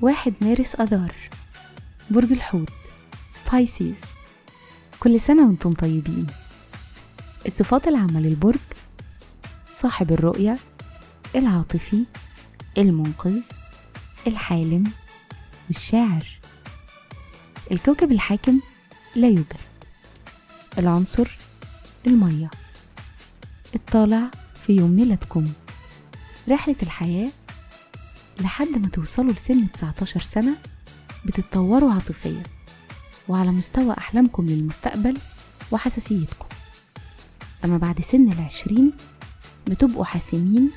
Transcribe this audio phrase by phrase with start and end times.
[0.00, 1.14] واحد مارس أذار
[2.10, 2.72] برج الحوت
[3.52, 4.00] بايسيز
[5.00, 6.26] كل سنة وأنتم طيبين.
[7.46, 8.58] الصفات العامة للبرج
[9.70, 10.58] صاحب الرؤية
[11.36, 12.04] العاطفي
[12.78, 13.42] المنقذ
[14.26, 14.92] الحالم
[15.68, 16.26] والشاعر
[17.72, 18.60] الكوكب الحاكم
[19.16, 19.67] لا يوجد.
[20.78, 21.38] العنصر
[22.06, 22.50] المية.
[23.74, 24.30] الطالع
[24.66, 25.52] في يوم ميلادكم.
[26.48, 27.30] رحلة الحياة
[28.40, 30.56] لحد ما توصلوا لسن 19 سنة
[31.24, 32.42] بتتطوروا عاطفيا
[33.28, 35.18] وعلى مستوى أحلامكم للمستقبل
[35.72, 36.46] وحساسيتكم.
[37.64, 38.92] أما بعد سن العشرين
[39.66, 40.70] بتبقوا حاسمين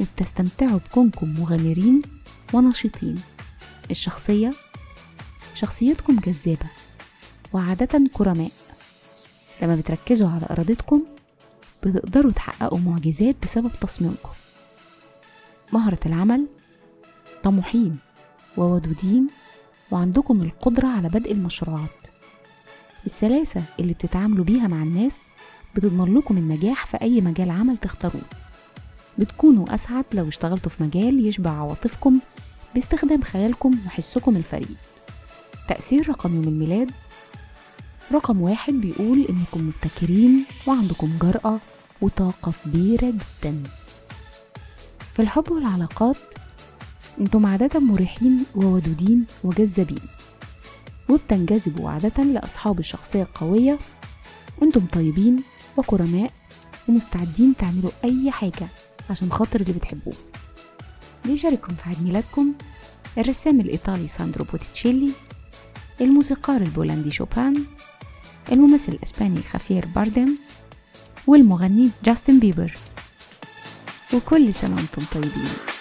[0.00, 2.02] وبتستمتعوا بكونكم مغامرين
[2.52, 3.20] ونشيطين.
[3.90, 4.54] الشخصية
[5.54, 6.66] شخصيتكم جذابة
[7.52, 8.50] وعادة كرماء.
[9.62, 11.02] لما بتركزوا على إرادتكم
[11.82, 14.28] بتقدروا تحققوا معجزات بسبب تصميمكم.
[15.72, 16.46] مهرة العمل
[17.42, 17.96] طموحين
[18.56, 19.28] وودودين
[19.90, 22.06] وعندكم القدرة على بدء المشروعات.
[23.06, 25.28] السلاسة اللي بتتعاملوا بيها مع الناس
[25.76, 28.22] بتضمن لكم النجاح في أي مجال عمل تختاروه.
[29.18, 32.18] بتكونوا أسعد لو اشتغلتوا في مجال يشبع عواطفكم
[32.74, 34.76] باستخدام خيالكم وحسكم الفريد.
[35.68, 36.90] تأثير رقم يوم الميلاد
[38.12, 41.58] رقم واحد بيقول إنكم مبتكرين وعندكم جرأة
[42.00, 43.62] وطاقة كبيرة جدا.
[45.12, 46.16] في الحب والعلاقات
[47.20, 50.00] أنتم عادة مريحين وودودين وجذابين.
[51.08, 53.78] وبتنجذبوا عادة لأصحاب الشخصية القوية.
[54.62, 55.42] أنتم طيبين
[55.76, 56.32] وكرماء
[56.88, 58.68] ومستعدين تعملوا أي حاجة
[59.10, 60.14] عشان خاطر اللي بتحبوه.
[61.24, 62.52] بيشارككم في عيد ميلادكم
[63.18, 65.10] الرسام الإيطالي ساندرو بوتيتشيلي
[66.00, 67.64] الموسيقار البولندي شوبان
[68.52, 70.36] الممثل الإسباني خافير باردم
[71.26, 72.76] والمغني جاستن بيبر.
[74.14, 75.73] وكل سنة وأنتم طيبين.